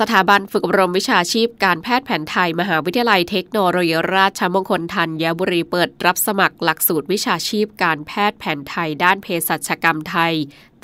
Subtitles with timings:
[0.00, 10.34] สถาบันฝึกอบรมวิชาชีพการแพทย์แผนไทย มหาวิทยาลัยเทคโนโลยีราชมงคลธัญบุรีเปิดรับสมัครหลักสูตรวิชาชีพการแพทย์แผนไทย ด้านเภสัชกรรมไทย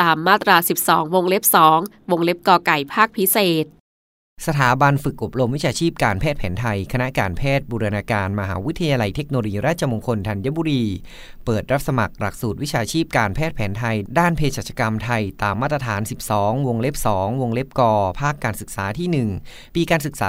[0.00, 0.56] ตามมาตรา
[0.86, 1.44] 12 วงเล็บ
[1.76, 3.79] 2 วงเล็บกอไก่ภาคพิเศษ
[4.46, 10.82] สถาบันฝึกอบรมวิชาชีพการแพทย์แผนไทย คณะการแพทย์บูรณาการมหาวิทยาลัยเทคโนโลยีราชมงคลธัญบุรี
[11.44, 16.00] เปิดรับสมัครหลักสูตรวิชาชีพการแพทย์แผนไทย ด้านเภสัชกรรมไทย ตามมาตรฐาน
[16.32, 20.28] 12 วงเล็บ 2 วงเล็บกอภาคการศึกษาที่ 1 ปีการศึกษา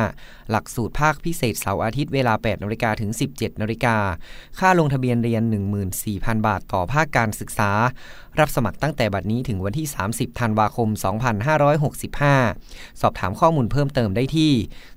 [0.00, 3.96] 2565 หลักสูตรภาคพิเศษเสาร์อาทิตย์เวลา 8นาฬิกาถึง 17นาฬิกา
[4.58, 5.42] ค่าลงทะเบียนเรียน
[5.94, 7.70] 14,000 บาทต่อภาคการศึกษา
[8.38, 12.31] รับสมัครตั้งแต่บัดนี้ถึงวันที่ 30 ธันวาคม 2565
[13.00, 14.52] สอบถามข้อมูลเพิ่มเติมได้ที่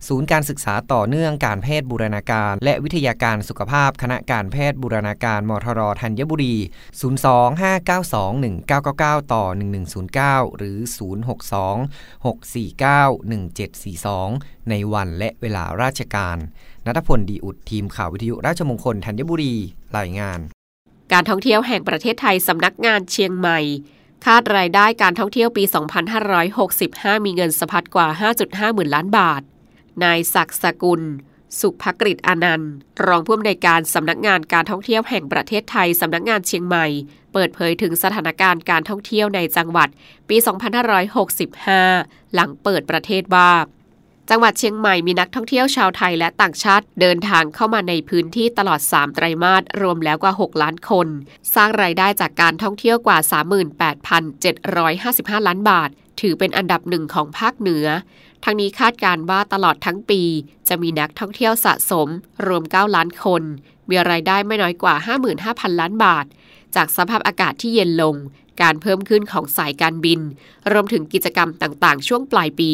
[0.07, 6.55] ศูนย์การศึกษาต่อเนื่องการแพทย์บูรณาการ และวิทยาการสุขภาพ คณะการแพทย์บูรณาการมทรธัญบุรี
[8.15, 9.45] 025921999 ต่อ
[10.01, 10.77] 1109 หรือ
[13.43, 16.37] 062-649-1742 ในวันและเวลาราชการ
[16.85, 19.53] นัทพลดีอุดทีมข่าววิทยุราชมงคลธัญบุรี
[19.97, 20.39] รายงาน
[21.13, 23.59] การท่องเที่ยวแห่งประเทศไทยสำนักงานเชียงใหม่
[24.25, 25.63] คาดรายได้การท่องเที่ยวปี
[26.45, 28.07] 2565 มีเงินสะพัดกว่า
[28.41, 29.41] 5.5 หมื่นล้านบาท
[30.03, 31.01] นายศักดิ์สกุล
[31.59, 32.71] สุภกฤษอนันต์
[33.05, 36.85] รองผู้อำนวยการสำนักงานการท่องเที่ยวแห่งประเทศไทยสำนักงานเชียงใหม่
[37.33, 39.89] เปิดเผยถึงสถานการณ์การท่องเที่ยวในจังหวัด
[40.29, 40.37] ปี
[41.55, 43.51] 2565 หลังเปิดประเทศว่า
[44.29, 51.07] จังหวัดเชียงใหม่มีนักท่องเที่ยวชาวไทยและต่างชาติเดินทางเข้ามาในพื้นที่ตลอด 3 ไตรมาสรวมแล้วกว่า 6 ล้านคน
[51.55, 53.17] สร้างรายได้จากการท่องเที่ยวกว่า
[54.17, 55.89] 38,755 ล้านบาท
[56.21, 57.87] ถือเป็นอันดับหนึ่งของภาคเหนือ
[58.43, 60.21] ทั้งนี้คาดการว่าตลอดทั้งปี
[60.67, 62.07] จะมีนักท่องเที่ยวสะสม
[62.47, 63.41] รวม 9 ล้านคน
[63.89, 64.95] มีรายได้ไม่น้อยกว่า
[65.37, 66.25] 55,000 ล้านบาท
[66.75, 68.15] จากสภาพอากาศที่เย็นลง
[68.61, 70.19] การเพิ่มขึ้นของสายการบิน
[70.71, 72.73] รวมถึงกิจกรรมต่างๆ ช่วงปลายปี